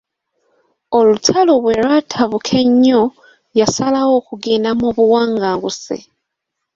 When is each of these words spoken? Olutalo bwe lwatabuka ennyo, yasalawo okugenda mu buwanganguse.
Olutalo 0.97 1.53
bwe 1.63 1.73
lwatabuka 1.81 2.53
ennyo, 2.63 3.03
yasalawo 3.59 4.13
okugenda 4.19 4.69
mu 4.79 4.89
buwanganguse. 4.95 5.95